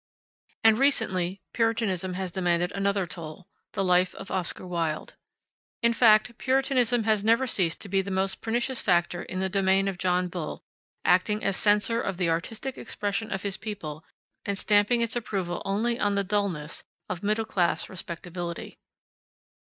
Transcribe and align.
And 0.63 0.79
recently 0.79 1.43
Puritanism 1.53 2.15
has 2.15 2.31
demanded 2.31 2.71
another 2.71 3.05
toll 3.05 3.45
the 3.73 3.83
life 3.83 4.15
of 4.15 4.31
Oscar 4.31 4.65
Wilde. 4.65 5.15
In 5.83 5.93
fact, 5.93 6.35
Puritanism 6.39 7.03
has 7.03 7.23
never 7.23 7.45
ceased 7.45 7.81
to 7.81 7.87
be 7.87 8.01
the 8.01 8.09
most 8.09 8.41
pernicious 8.41 8.81
factor 8.81 9.21
in 9.21 9.41
the 9.41 9.47
domain 9.47 9.87
of 9.87 9.99
John 9.99 10.27
Bull, 10.27 10.63
acting 11.05 11.43
as 11.43 11.55
censor 11.55 12.01
of 12.01 12.17
the 12.17 12.31
artistic 12.31 12.79
expression 12.79 13.31
of 13.31 13.43
his 13.43 13.57
people, 13.57 14.03
and 14.43 14.57
stamping 14.57 15.01
its 15.01 15.15
approval 15.15 15.61
only 15.65 15.99
on 15.99 16.15
the 16.15 16.23
dullness 16.23 16.83
of 17.07 17.21
middle 17.21 17.45
class 17.45 17.87
respectability. 17.87 18.79